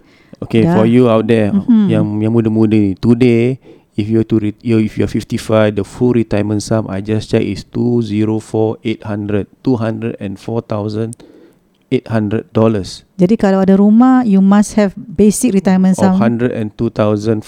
[0.40, 0.78] okay, dah.
[0.78, 1.90] for you out there mm-hmm.
[1.90, 3.58] yang yang muda-muda ni today.
[3.98, 7.42] If you're to re- you if you're 55, the full retirement sum I just check
[7.42, 11.38] is 204,800, 204,800.
[11.88, 12.53] $800.
[13.16, 16.20] Jadi kalau ada rumah, you must have basic retirement sum.
[16.20, 17.24] $102,400.
[17.24, 17.42] and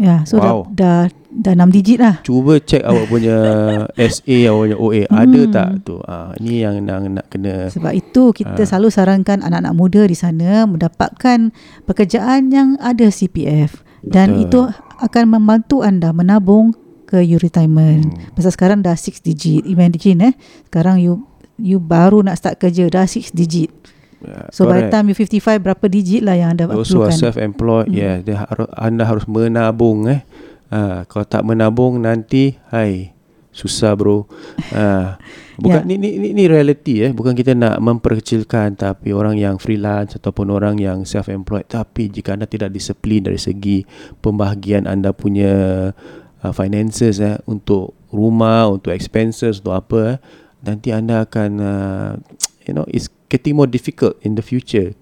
[0.00, 0.64] Yeah, so wow.
[0.72, 2.24] dah, dah, dah 6 digit lah.
[2.24, 3.36] Cuba check awak punya
[4.12, 5.02] SA, awak punya OA.
[5.04, 5.20] Hmm.
[5.20, 6.00] Ada tak tu?
[6.08, 7.68] Ah, ha, ini yang nak, nak kena.
[7.68, 8.68] Sebab itu, kita ha.
[8.68, 11.52] selalu sarankan anak-anak muda di sana mendapatkan
[11.84, 13.84] pekerjaan yang ada CPF.
[14.00, 14.42] Dan Betul.
[14.48, 14.60] itu
[15.04, 16.72] akan membantu anda menabung
[17.06, 18.08] ke your retirement.
[18.08, 18.34] Hmm.
[18.34, 19.62] Pasal sekarang dah 6 digit.
[19.68, 20.34] Imagine eh.
[20.66, 23.72] Sekarang you you baru nak start kerja dah 6 digit.
[24.20, 24.92] uh, So by the correct.
[24.92, 27.16] time you 55 berapa digit lah yang anda Those who are perlukan.
[27.18, 27.96] self-employed, Hmm.
[27.96, 30.20] yeah, dia anda harus menabung eh.
[30.66, 33.14] Ah, kalau tak menabung nanti, hai,
[33.50, 34.26] susah bro.
[34.68, 35.14] Ah,
[35.56, 35.88] bukan Ya.
[35.88, 40.50] ni, ni ni ni reality eh, bukan kita nak memperkecilkan tapi orang yang freelance ataupun
[40.50, 43.80] orang yang self-employed tapi jika anda tidak disiplin dari segi
[44.20, 45.88] pembahagian anda punya
[46.38, 50.16] uh, finances eh untuk rumah, untuk expenses, untuk apa eh,
[50.66, 52.10] nanti anda akan uh,
[52.62, 54.92] you know it's getting more difficult in the future.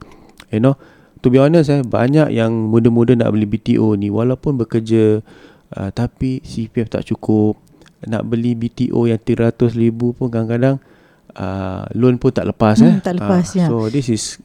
[0.49, 0.77] You know,
[1.21, 5.25] to be honest eh banyak yang muda-muda nak beli BTO ni walaupun bekerja
[5.73, 7.57] uh, tapi CPF tak cukup
[8.05, 10.77] nak beli BTO yang 300 ribu pun kadang-kadang
[11.35, 13.67] uh, loan pun tak lepas Hmm, eh tak lepas, Ah, ya.
[13.67, 14.37] so this is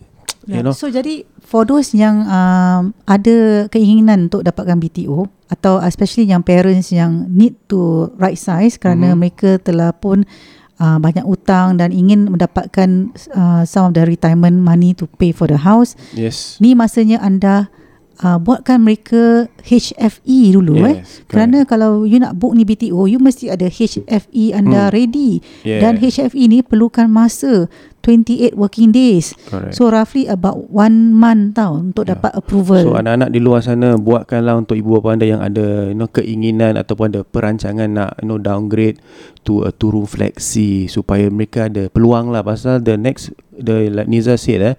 [0.47, 5.77] Ya, you know So jadi for those yang um, ada keinginan untuk dapatkan BTO atau
[5.77, 9.17] especially yang parents yang need to right size kerana Mhm.
[9.19, 14.91] mereka telah pun uh, banyak utang dan ingin mendapatkan uh, some of the retirement money
[14.91, 15.93] to pay for the house.
[16.11, 17.67] yes Ni masanya anda
[18.17, 20.99] uh, buatkan mereka HFE dulu eh.
[20.99, 24.05] yes Kerana kalau you nak book ni BTO, you mesti ada HFE
[24.51, 24.93] anda Hmm.
[24.93, 25.31] ready.
[25.61, 27.67] yeah, Dan HFE ni perlukan masa
[28.01, 29.35] 28 working days.
[29.47, 29.75] correct.
[29.75, 32.15] So roughly about one month tau untuk Ya.
[32.15, 32.83] dapat approval.
[32.83, 36.75] So anak-anak di luar sana buatkanlah untuk ibu bapa anda yang ada you know keinginan
[36.75, 38.97] ataupun ada perancangan nak you know downgrade
[39.43, 44.07] to a two room flexi supaya mereka ada peluang lah pasal the next the like
[44.07, 44.75] Niza said eh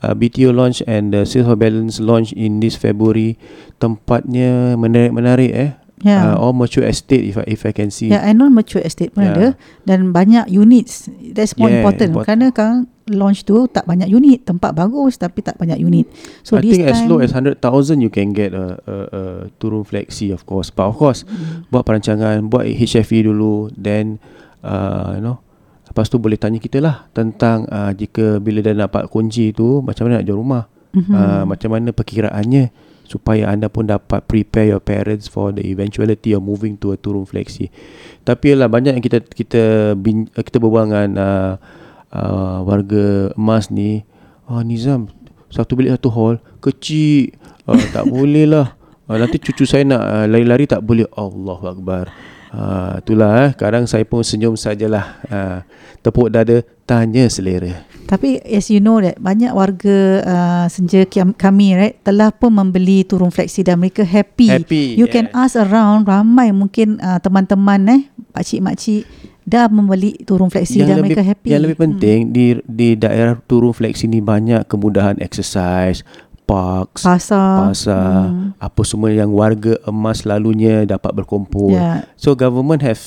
[0.00, 3.36] uh, BTO launch and the sales of balance launch in this February
[3.80, 5.70] tempatnya menarik-menarik eh
[6.02, 6.32] yeah.
[6.32, 9.12] uh, all mature estate if I, if I can see yeah, and non mature estate
[9.12, 9.34] pun Yeah.
[9.36, 9.46] ada
[9.84, 11.08] dan banyak units.
[11.32, 12.16] That's more Yeah, important.
[12.16, 12.26] important.
[12.26, 12.72] Kerana kan
[13.10, 16.06] launch tu tak banyak unit, tempat bagus tapi tak banyak unit.
[16.46, 17.58] So I this think as time low as 100,000
[17.98, 19.22] you can get a, a, a
[19.58, 21.66] two room flexi of course but of course Hmm.
[21.68, 24.22] buat perancangan buat HFE dulu then
[24.62, 25.42] uh, you know
[25.90, 30.06] lepas tu boleh tanya kita lah tentang uh, jika bila dah dapat kunci tu macam
[30.06, 31.14] mana nak jual rumah mm-hmm.
[31.14, 32.70] uh, macam mana perkiraannya
[33.10, 37.10] supaya anda pun dapat prepare your parents for the eventuality of moving to a two
[37.10, 37.66] room flexi.
[38.22, 39.62] Tapi lah banyak yang kita kita
[39.98, 41.52] bin, kita berbual dengan uh,
[42.14, 44.06] uh, warga emas ni,
[44.46, 45.10] ah Nizam
[45.50, 47.34] satu bilik satu hall kecil
[47.66, 48.78] uh, tak boleh lah.
[49.10, 51.10] Uh, nanti cucu saya nak uh, lari-lari tak boleh.
[51.18, 52.14] Allahu akbar.
[52.50, 53.50] Ha, itulah eh.
[53.54, 55.22] Kadang saya pun senyum sajalah.
[55.30, 55.62] Ha,
[56.02, 57.86] tepuk dada, tanya selera.
[58.10, 61.06] Tapi as you know that banyak warga uh, senja
[61.38, 64.50] kami right telah pun membeli turun fleksi dan mereka happy.
[64.50, 65.14] Happy, You yeah.
[65.14, 68.02] can ask around ramai mungkin uh, teman-teman eh
[68.34, 69.06] pakcik makcik
[69.46, 71.54] dah membeli turun fleksi dan lebih, mereka happy.
[71.54, 72.32] Yang lebih penting hmm.
[72.34, 76.02] di di daerah turun fleksi ni banyak kemudahan exercise,
[76.50, 77.70] parks, pasar.
[77.70, 78.58] pasar, hmm.
[78.58, 81.78] apa semua yang warga emas selalunya dapat berkumpul.
[81.78, 82.10] Yeah.
[82.18, 82.98] So government have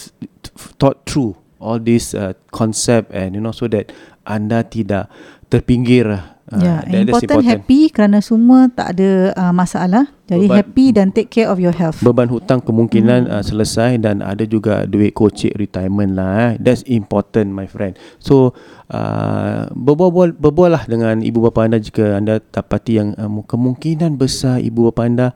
[0.79, 5.07] thought through all this uh, concept and you know so that anda tidak
[5.47, 6.07] terpinggir.
[6.09, 10.11] Uh, Ya, that- that's important, happy kerana semua tak ada uh, masalah.
[10.27, 12.03] Jadi Beban- happy dan take care of your health.
[12.03, 16.53] Beban hutang kemungkinan uh, selesai dan ada juga duit kocek retirement lah.
[16.53, 16.59] Eh.
[16.59, 17.95] That's important my friend.
[18.19, 18.51] So
[18.91, 24.59] uh, berbual berbual lah dengan ibu bapa anda jika anda dapati yang uh, kemungkinan besar
[24.59, 25.27] ibu bapa anda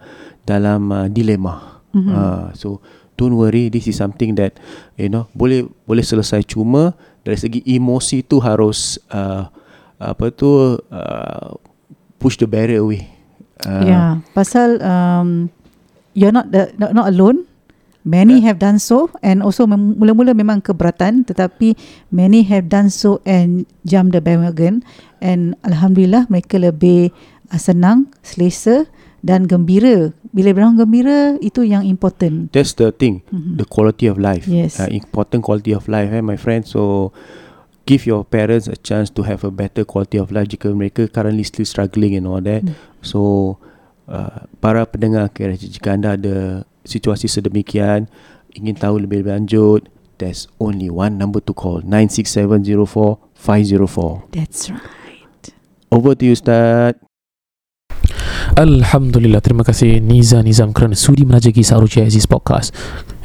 [0.44, 1.82] dalam uh, dilema.
[1.96, 2.14] Mm-hmm.
[2.14, 2.84] Uh, so
[3.16, 4.60] don't worry this is something that
[5.00, 6.94] you know boleh boleh selesai cuma
[7.28, 9.52] dari segi emosi tu harus uh,
[10.00, 11.52] apa tu uh,
[12.16, 13.04] push the barrier away.
[13.68, 15.52] Uh, yeah, pasal um,
[16.16, 17.44] you're not the, not, not alone.
[18.08, 21.76] Many have done so and also mem- mula-mula memang keberatan tetapi
[22.08, 24.80] many have done so and jump the bandwagon
[25.20, 27.12] and alhamdulillah mereka lebih
[27.52, 28.88] uh, senang, selesa
[29.26, 30.14] dan gembira.
[30.34, 32.52] Bila orang gembira itu yang important.
[32.54, 33.58] That's the thing, mm-hmm.
[33.58, 34.46] the quality of life.
[34.46, 34.78] Yes.
[34.78, 36.62] Uh, important quality of life, eh, my friend.
[36.66, 37.12] So,
[37.88, 41.44] give your parents a chance to have a better quality of life jika mereka currently
[41.48, 42.62] still struggling and all that.
[42.62, 42.76] Mm.
[43.02, 43.58] So,
[44.12, 48.12] uh, para pendengar KRJ, jika anda ada situasi sedemikian,
[48.54, 49.88] ingin tahu lebih lanjut,
[50.20, 54.22] there's only one number to call, 96704-504.
[54.36, 54.82] That's right.
[55.88, 57.07] Over to you, Ustaz.
[58.58, 59.38] Alhamdulillah.
[59.38, 62.74] Terima kasih Niza Nizam Kerana sudi menajaki Saruji Aziz Podcast.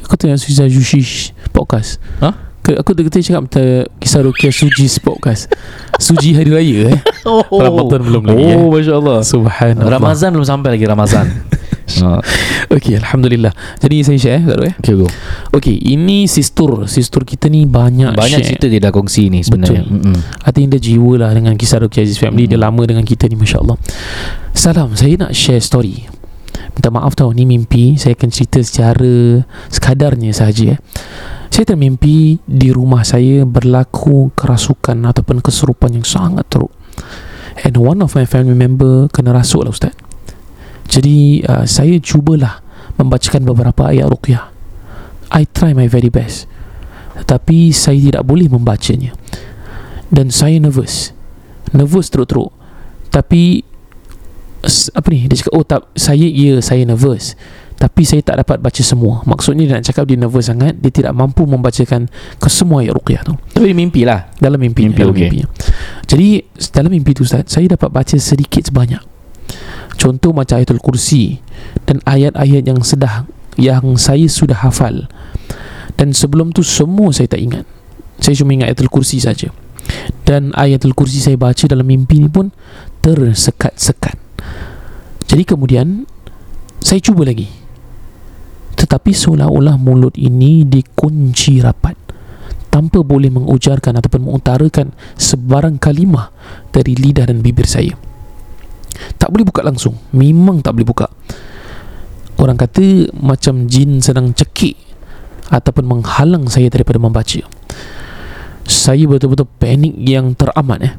[0.04, 1.96] Aku tengok Suja Yushish Podcast.
[2.20, 2.36] Ha?
[2.60, 5.48] Ke- Aku tengok cakap Minta Kisah Rukia Suji Podcast.
[5.96, 6.98] Suji Hari Raya eh?
[7.24, 8.56] Oh, Ramadan belum lagi, eh.
[8.60, 9.88] Oh, Masya Allah Subhanallah.
[9.88, 11.26] Ramazan belum sampai lagi Ramazan
[12.04, 12.20] ha.
[12.68, 13.56] Okay Alhamdulillah.
[13.80, 14.74] Jadi saya share eh, Tak eh?
[14.84, 15.08] Okay go.
[15.48, 16.84] Okay ini Sistur.
[16.84, 18.48] Sistur kita ni banyak Banyak share.
[18.52, 19.80] cerita dia dah kongsi ni sebenarnya.
[19.80, 20.12] Betul.
[20.12, 20.16] Mm-mm.
[20.44, 22.44] I think dia jiwa lah Dengan kisah Rukia Aziz Family.
[22.44, 22.52] Hmm.
[22.52, 23.80] Dia lama dengan kita ni Masya Allah
[24.62, 26.06] Salam Saya nak share story.
[26.78, 27.98] Minta maaf tau Ni mimpi.
[27.98, 30.80] Saya akan cerita secara Sekadarnya sahaja eh.
[31.50, 36.70] Saya termimpi Di rumah saya Berlaku kerasukan Ataupun keserupan yang sangat teruk.
[37.66, 39.98] And one of my family member Kena rasuk lah Ustaz.
[40.86, 42.62] Jadi uh, Saya cubalah
[43.02, 44.46] Membacakan beberapa ayat ruqyah.
[45.34, 46.46] I try my very best
[47.18, 49.10] Tetapi Saya tidak boleh membacanya.
[50.06, 51.10] Dan saya nervous.
[51.74, 52.54] Nervous teruk-teruk.
[53.10, 53.71] Tapi
[54.94, 57.34] Apa ni Dia cakap Oh tak Saya ya Saya nervous
[57.76, 61.12] Tapi saya tak dapat baca semua Maksudnya dia nak cakap Dia nervous sangat Dia tidak
[61.18, 62.06] mampu membacakan
[62.38, 65.28] Kesemua ayat ruqyah tu Tapi dia mimpi lah dalam mimpi, Mimpi, dalam okey.
[65.30, 65.40] mimpi.
[66.06, 66.28] Jadi
[66.70, 69.00] dalam mimpi tu Ustaz, saya dapat baca sedikit sebanyak.
[69.96, 71.38] Contoh macam ayatul kursi
[71.88, 73.24] dan ayat-ayat yang sedah
[73.56, 75.06] yang saya sudah hafal.
[75.96, 77.64] Dan sebelum tu semua saya tak ingat.
[78.18, 79.50] Saya cuma ingat ayatul kursi saja.
[80.26, 82.50] Dan ayatul kursi saya baca dalam mimpi ni pun
[83.02, 84.21] tersekat-sekat.
[85.32, 86.04] Jadi kemudian
[86.84, 87.48] saya cuba lagi.
[88.76, 91.96] Tetapi seolah-olah mulut ini dikunci rapat
[92.68, 96.28] tanpa boleh mengujarkan ataupun mengutarakan sebarang kalimah
[96.68, 97.96] dari lidah dan bibir saya.
[99.16, 99.96] Tak boleh buka langsung.
[100.12, 101.08] Memang tak boleh buka.
[102.36, 104.76] Orang kata macam jin sedang cekik
[105.48, 107.40] ataupun menghalang saya daripada membaca.
[108.68, 110.94] Saya betul-betul panik yang teramat eh.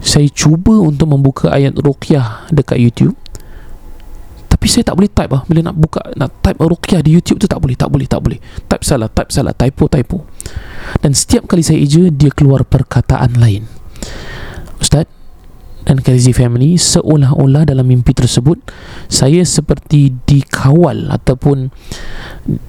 [0.00, 3.18] Saya cuba untuk membuka ayat ruqyah dekat YouTube.
[4.68, 7.48] Tapi saya tak boleh type lah Bila nak buka Nak type ruqyah di YouTube tu
[7.48, 8.36] tak boleh Tak boleh, tak boleh.
[8.68, 10.28] Type salah, type salah Typo, typo.
[11.00, 13.64] Dan setiap kali saya eja Dia keluar perkataan lain.
[14.76, 15.08] Ustaz
[15.88, 18.60] Dan Khazi Family Seolah-olah dalam mimpi tersebut
[19.08, 21.72] Saya seperti dikawal Ataupun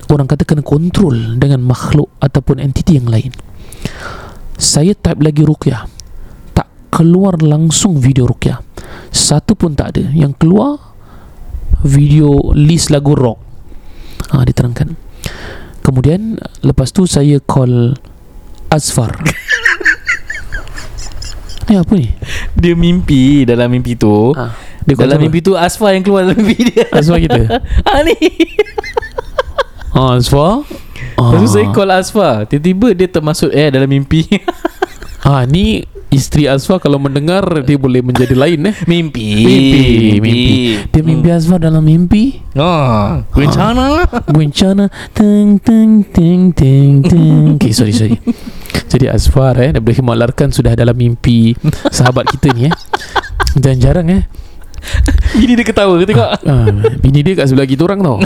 [0.08, 3.36] Orang kata kena kontrol Dengan makhluk Ataupun entiti yang lain.
[4.56, 5.84] Saya type lagi ruqyah.
[6.56, 8.64] Tak keluar langsung video ruqyah.
[9.12, 10.08] Satu pun tak ada.
[10.16, 10.89] Yang keluar
[11.84, 13.40] Video list lagu rock.
[14.30, 14.94] Ha, Diterangkan.
[15.80, 17.96] Kemudian Lepas tu saya call
[18.70, 19.16] Azfar
[21.66, 22.14] Ni apa ni?
[22.54, 24.36] Dia mimpi Dalam mimpi tu.
[24.36, 24.54] Ha.
[24.86, 26.86] Dia Dalam mimpi tu Asfa yang keluar dalam mimpi dia.
[26.94, 27.42] Asfa kita?
[27.90, 28.16] Ah ni.
[29.96, 30.62] Ah, Asfa
[31.18, 31.30] ah.
[31.32, 34.28] Lepas tu saya call Asfa Tiba-tiba dia termasuk eh dalam mimpi.
[35.26, 38.76] Ah, Ni Isteri Asfa kalau mendengar Dia boleh menjadi lain eh.
[38.90, 39.30] Mimpi.
[39.46, 39.82] Mimpi
[40.18, 40.56] Mimpi.
[40.90, 42.42] Dia mimpi Asfa dalam mimpi?
[42.58, 47.44] Oh Rencana Bencana Teng teng teng teng teng.
[47.62, 48.18] Okay sorry sorry.
[48.90, 51.54] Jadi Asfar eh Daripada Himalarkan Sudah dalam mimpi
[51.94, 52.74] Sahabat kita ni eh.
[53.54, 54.26] Dan jarang eh.
[55.38, 56.30] Bini dia ketawa Kau tengok.
[56.48, 56.72] Ah,
[57.04, 58.18] Bini dia kat sebelah kita orang tau.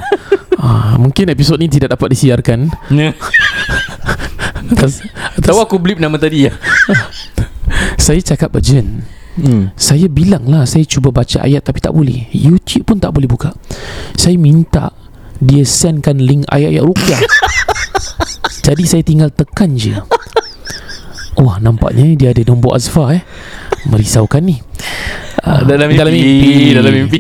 [0.56, 2.70] Ah, Mungkin episod ni Tidak dapat disiarkan.
[4.74, 5.04] Atas,
[5.38, 6.54] Tahu aku blip nama tadi ya
[7.98, 9.06] Saya cakap urgent
[9.40, 9.74] hmm.
[9.78, 12.30] Saya bilang lah Saya cuba baca ayat Tapi tak boleh.
[12.34, 13.54] YouTube pun tak boleh buka.
[14.18, 14.92] Saya minta
[15.40, 17.22] Dia sendkan link ayat-ayat Ruqyah
[18.68, 19.92] Jadi saya tinggal tekan je.
[21.36, 23.24] Wah nampaknya Dia ada nombor Azfar eh.
[23.92, 24.64] Merisaukan ni.
[25.44, 26.72] Ah, Dalam mimpi Dalam mimpi.
[26.72, 27.20] Dalam mimpi.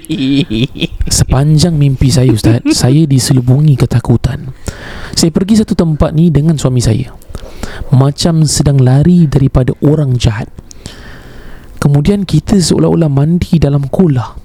[1.11, 4.55] Sepanjang mimpi saya Ustaz Saya diselubungi ketakutan
[5.13, 7.13] Saya pergi satu tempat ni Dengan suami saya.
[7.93, 10.49] Macam sedang lari Daripada orang jahat.
[11.77, 14.39] Kemudian kita seolah-olah mandi dalam kolah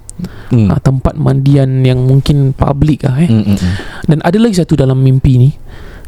[0.51, 0.69] hmm.
[0.69, 3.31] ha, Tempat mandian yang mungkin public lah eh.
[3.31, 3.75] Hmm, hmm, hmm.
[4.11, 5.51] Dan ada lagi satu dalam mimpi ni.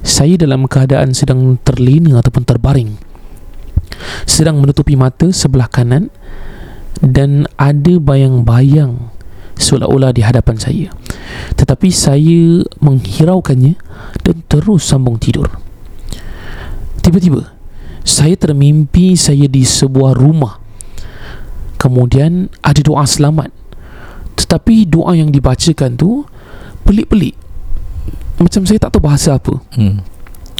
[0.00, 2.90] Saya dalam keadaan sedang terlena ataupun terbaring.
[4.24, 6.08] Sedang menutupi mata sebelah kanan
[7.02, 9.12] Dan ada bayang-bayang
[9.60, 10.88] Seolah-olah di hadapan saya
[11.54, 13.74] Tetapi saya menghiraukannya
[14.22, 15.48] Dan terus sambung tidur.
[17.00, 17.52] Tiba-tiba
[18.04, 20.60] Saya termimpi saya di sebuah rumah.
[21.80, 23.52] Kemudian ada doa selamat.
[24.36, 26.24] Tetapi doa yang dibacakan tu
[26.84, 27.36] Pelik-pelik.
[28.40, 29.60] Macam saya tak tahu bahasa apa.
[29.76, 30.00] Hmm.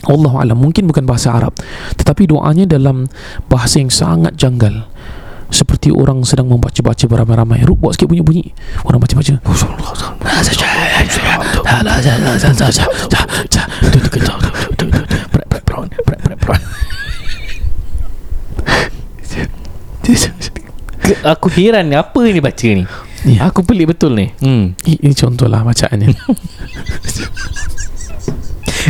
[0.05, 1.57] Allah alam mungkin bukan bahasa Arab.
[1.97, 3.09] Tetapi doanya dalam
[3.49, 4.89] bahasa yang sangat janggal
[5.51, 8.55] seperti orang sedang membaca-baca beramai-ramai Ruk buat sikit bunyi-bunyi
[8.87, 9.43] orang baca-baca
[21.21, 22.87] Aku heran ni Apa ni baca ni
[23.21, 23.53] Ya.
[23.53, 24.81] Aku pelik betul ni hmm.
[24.89, 26.09] ini contohlah bacaannya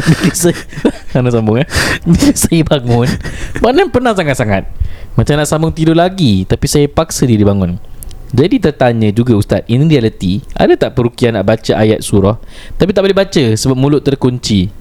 [0.07, 0.55] Bila saya
[1.19, 1.67] Ana sambung eh
[2.07, 3.11] Bila saya bangun
[3.59, 4.71] Badan pernah sangat-sangat
[5.21, 7.77] Macam nak sambung tidur lagi Tapi saya paksa diri bangun
[8.33, 12.41] Jadi tertanya juga Ustaz In reality Ada tak perukian nak baca ayat surah?
[12.81, 14.73] Tapi tak boleh baca Sebab mulut terkunci.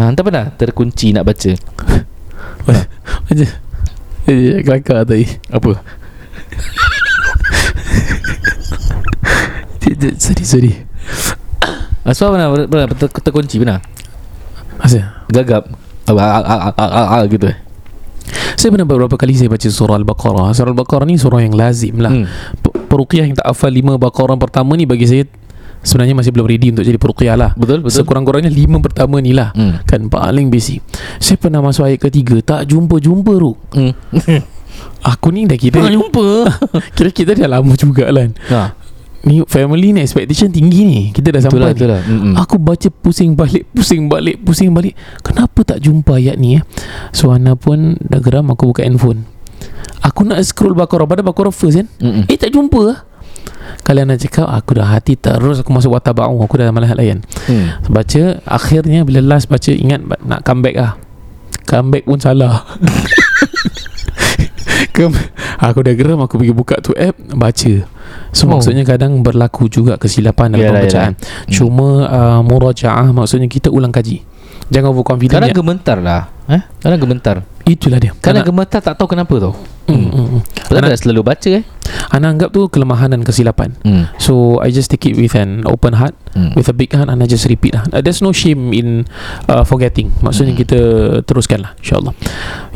[0.00, 1.52] Ha, Entah pernah terkunci nak baca.
[3.28, 3.48] Macam
[4.28, 5.24] Eh, kelakar tadi.
[5.48, 5.80] Apa?
[10.20, 10.76] Sedih, sedih
[12.04, 13.80] Asfar pernah, pernah ter, terkunci pernah?
[14.80, 15.64] Asal Gagap.
[16.04, 17.48] Ah, ah, ah, ah, ah, ah, gitu.
[17.48, 17.67] eh
[18.58, 20.50] Saya pernah beberapa kali saya baca surah Al-Baqarah.
[20.54, 22.10] Surah Al-Baqarah ni surah yang lazim lah.
[22.10, 22.26] Hmm.
[22.88, 25.24] Peruqyah yang tak hafal lima Baqarah pertama ni bagi saya
[25.78, 27.50] Sebenarnya masih belum ready untuk jadi peruqyah lah.
[27.54, 28.02] Betul, betul.
[28.02, 29.54] Sekurang-kurangnya lima pertama ni lah.
[29.54, 29.78] Hmm.
[29.86, 30.82] Kan paling basic.
[31.22, 33.92] Saya pernah masuk ayat ketiga Tak jumpa-jumpa tu Hmm.
[35.14, 36.26] Aku ni dah kira Pernah jumpa.
[36.98, 38.74] Kira kita dah lama juga kan ha,
[39.28, 41.00] Ni family ni expectation tinggi ni.
[41.12, 42.00] Kita dah sampai ni itulah.
[42.00, 42.32] Mm-mm.
[42.40, 44.96] Aku baca pusing balik Pusing balik Pusing balik.
[45.20, 46.62] Kenapa tak jumpa ayat ni eh?
[47.12, 49.28] So Ana pun Dah geram aku buka handphone.
[50.00, 51.04] Aku nak scroll Baqarah.
[51.04, 51.86] Pada Baqarah first kan?
[52.00, 52.24] Mm-mm.
[52.24, 52.98] Eh tak jumpa lah
[53.84, 56.40] Kalian nak cakap Aku dah hati terus Aku masuk wataba'u.
[56.40, 57.20] Aku dah malas layan.
[57.44, 57.84] Hmm.
[57.92, 60.96] Baca Akhirnya bila last baca Ingat nak comeback lah
[61.68, 62.64] Comeback pun salah.
[65.68, 67.97] Aku dah geram Aku pergi buka tu app Baca
[68.30, 68.54] So Oh.
[68.54, 71.12] maksudnya kadang Berlaku juga kesilapan Dalam Yalah, pembacaan
[71.46, 74.20] Cuma uh, Murajaah Maksudnya kita ulang kaji
[74.68, 75.56] Jangan overconfident Kadang ya.
[75.56, 76.60] gementar lah eh?
[76.76, 79.56] Kadang gementar Itulah dia Kadang gementar tak tahu kenapa tau
[79.88, 80.40] mm, mm, mm.
[80.68, 81.64] Padahal Ana, dah selalu baca eh
[82.08, 84.12] Ana anggap tu kelemahan dan kesilapan hmm.
[84.20, 86.52] So I just take it with an open heart Hmm.
[86.52, 89.08] With a big heart And I just repeat lah Uh, There's no shame in
[89.46, 90.60] uh, Forgetting Maksudnya Hmm.
[90.60, 90.78] kita
[91.24, 92.12] Teruskan lah InsyaAllah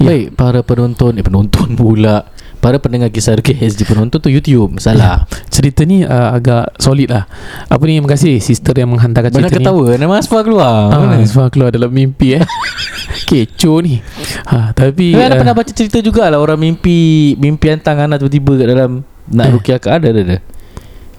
[0.01, 0.09] Ya.
[0.09, 2.25] Baik para penonton Eh penonton pula
[2.63, 5.27] Para pendengar kisah KSG penonton tu YouTube Salah.
[5.51, 7.27] Cerita ni uh, agak solid lah.
[7.67, 9.63] Apa ni Terima kasih Sister yang menghantarkan Banyak cerita ni.
[9.67, 10.89] ketawa Nama Asfar keluar.
[10.89, 11.21] Ah, Mana?
[11.23, 12.43] sebab keluar dalam mimpi eh.
[13.27, 13.99] Kecoh ni.
[14.47, 18.67] Ha, Tapi anda uh, pernah baca cerita jugalah Orang mimpi Mimpi hantar anak tiba-tiba kat
[18.69, 18.91] dalam
[19.27, 19.51] Nak Eh.
[19.51, 20.37] rukiah ke Ada ada ada.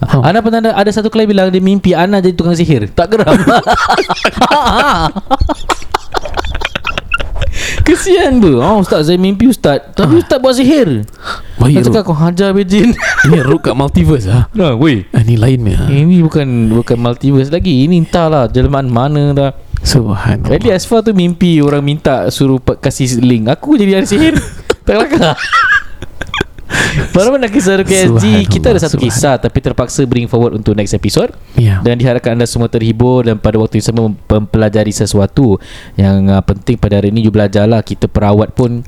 [0.00, 0.04] Ha.
[0.22, 2.88] Ana pernah ada, ada satu klien bilang Dia mimpi Ana jadi tukang sihir.
[2.88, 3.36] Tak geram
[7.84, 9.92] Kesian ber oh, Ustaz saya mimpi Ustaz.
[9.92, 11.04] Tapi Ustaz buat sihir
[11.60, 12.96] Baik cakap kau hajar bejin
[13.28, 15.04] Ini Ruk kat multiverse lah Nah, weh.
[15.12, 17.84] Ah, Ni lain punya Ini bukan bukan multiverse lagi.
[17.84, 19.50] Ini entahlah Jelmaan mana dah.
[19.84, 20.56] Subhanallah.
[20.56, 23.52] Jadi Asfar tu mimpi Orang minta Suruh kasih link.
[23.52, 24.34] Aku jadi ahli sihir
[24.88, 25.36] Tak kelakar
[27.16, 30.94] Walaupun nak kisah Rukia SG Kita ada satu kisah Tapi terpaksa bring forward Untuk next
[30.94, 31.34] episode.
[31.58, 31.82] Ya.
[31.82, 35.58] Dan diharapkan anda semua terhibur Dan pada waktu yang sama Mempelajari sesuatu
[35.98, 37.26] Yang uh, penting pada hari ini.
[37.26, 38.86] You belajarlah Kita perawat pun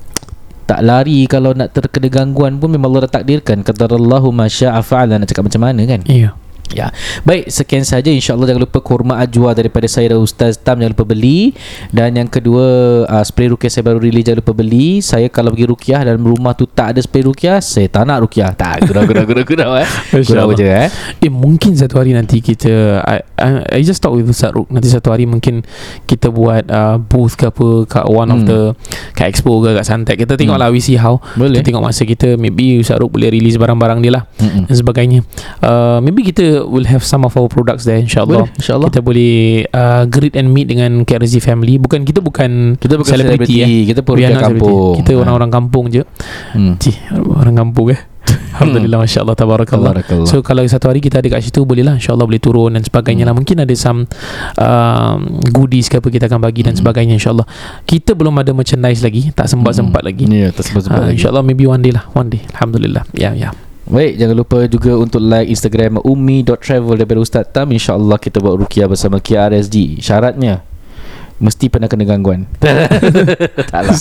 [0.67, 1.23] tak lari.
[1.31, 5.23] Kalau nak terkena gangguan pun memang Allah dah takdirkan qadarallahu ma syaa fa'ala.
[5.23, 6.03] Nak cakap macam mana kan?
[6.11, 6.35] Ya
[6.73, 6.91] Ya.
[7.23, 11.07] Baik, sekian saja insya-Allah jangan lupa kurma ajwa daripada saya dan Ustaz Tam jangan lupa
[11.07, 11.55] beli
[11.91, 12.67] dan yang kedua
[13.05, 14.99] uh, spray ruqyah saya baru release jangan lupa beli.
[14.99, 18.51] Saya kalau pergi ruqyah dalam rumah tu tak ada spray ruqyah, saya tak nak ruqyah.
[18.53, 19.89] Tak, gurau gurau gurau gurau eh.
[20.27, 20.89] Gurau je eh.
[21.21, 23.49] Eh mungkin satu hari nanti kita I, I,
[23.79, 25.61] I just talk with Ustaz Ruk Nanti satu hari mungkin
[26.03, 28.49] Kita buat uh, Booth ke apa Kat one of Hmm.
[28.49, 28.61] the
[29.13, 31.61] Kat expo ke Kat Suntec Kita tengok lah We see how Boleh.
[31.61, 34.69] Kita tengok masa kita Maybe Ustaz Ruk boleh release barang-barang dia lah Mm-mm.
[34.69, 35.21] Dan sebagainya
[35.61, 38.89] uh, Maybe kita Will have some of our products there InsyaAllah Boleh, insya-Allah.
[38.89, 39.33] Kita boleh
[39.67, 44.01] uh, Greet and meet dengan KRZ family Bukan Kita bukan Kita bukan celebrity, selebriti, kita
[44.01, 44.41] pun celebrity.
[44.41, 44.95] kampung.
[44.97, 45.19] Kita Ha.
[45.19, 46.03] orang-orang kampung je
[46.49, 46.75] Hmm.
[46.77, 46.97] Cih,
[47.33, 48.01] Orang kampung eh
[48.57, 50.27] Alhamdulillah Masya Allah Tabarakallah Tabarakallah.
[50.27, 53.23] So kalau satu hari kita ada kat situ Boleh lah InsyaAllah boleh turun dan sebagainya
[53.23, 53.31] Hmm.
[53.31, 54.07] lah Mungkin ada some
[54.57, 56.81] um, Goodies ke apa Kita akan bagi dan Hmm.
[56.81, 57.47] sebagainya InsyaAllah
[57.83, 61.15] Kita belum ada merchandise lagi Tak sempat-sempat lagi Ya, tak sempat-sempat uh, lagi.
[61.17, 63.51] InsyaAllah maybe one day lah One day Alhamdulillah Ya ya
[63.87, 67.71] Baik, jangan lupa juga untuk like Instagram ummi.travel daripada Ustaz Tam.
[67.71, 70.03] InsyaAllah kita buat rukiah bersama KRSG.
[70.03, 70.67] Syaratnya,
[71.39, 72.51] mesti pernah kena gangguan.
[73.71, 73.95] tak lah.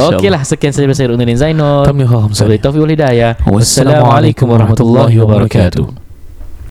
[0.12, 1.88] Okey lah, sekian saja saya Rukunin Zainal.
[1.88, 3.40] Taufiq wal hidayah.
[3.48, 6.01] Wassalamualaikum warahmatullahi wabarakatuh